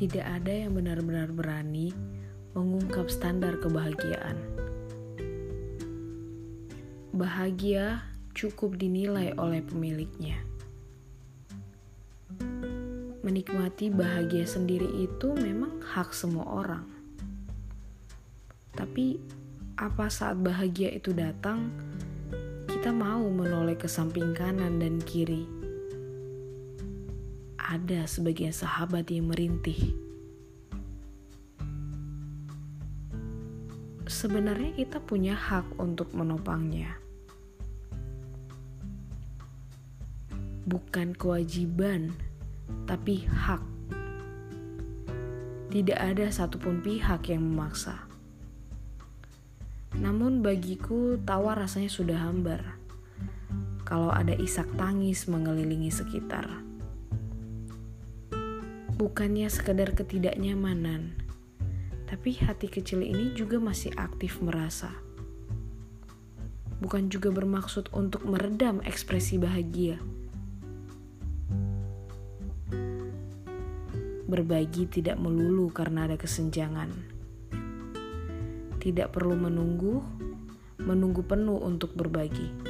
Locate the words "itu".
15.04-15.36, 20.96-21.12